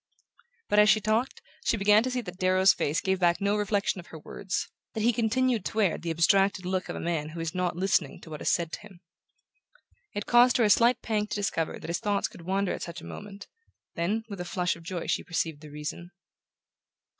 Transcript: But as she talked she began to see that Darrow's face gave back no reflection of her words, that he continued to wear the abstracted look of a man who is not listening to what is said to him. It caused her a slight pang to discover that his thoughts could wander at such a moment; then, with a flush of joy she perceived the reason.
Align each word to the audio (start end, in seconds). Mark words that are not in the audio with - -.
But 0.67 0.79
as 0.79 0.89
she 0.89 0.99
talked 0.99 1.43
she 1.63 1.77
began 1.77 2.01
to 2.01 2.09
see 2.09 2.21
that 2.21 2.39
Darrow's 2.39 2.73
face 2.73 3.01
gave 3.01 3.19
back 3.19 3.39
no 3.39 3.55
reflection 3.55 3.99
of 3.99 4.07
her 4.07 4.17
words, 4.17 4.67
that 4.95 5.03
he 5.03 5.13
continued 5.13 5.63
to 5.65 5.77
wear 5.77 5.99
the 5.99 6.09
abstracted 6.09 6.65
look 6.65 6.89
of 6.89 6.95
a 6.95 6.99
man 6.99 7.29
who 7.29 7.39
is 7.39 7.53
not 7.53 7.75
listening 7.75 8.19
to 8.21 8.31
what 8.31 8.41
is 8.41 8.49
said 8.51 8.71
to 8.71 8.79
him. 8.79 9.01
It 10.15 10.25
caused 10.25 10.57
her 10.57 10.63
a 10.63 10.71
slight 10.71 11.03
pang 11.03 11.27
to 11.27 11.35
discover 11.35 11.77
that 11.77 11.87
his 11.87 11.99
thoughts 11.99 12.27
could 12.27 12.41
wander 12.41 12.73
at 12.73 12.81
such 12.81 12.99
a 13.01 13.05
moment; 13.05 13.45
then, 13.93 14.23
with 14.27 14.41
a 14.41 14.43
flush 14.45 14.75
of 14.75 14.81
joy 14.81 15.05
she 15.05 15.23
perceived 15.23 15.61
the 15.61 15.69
reason. 15.69 16.09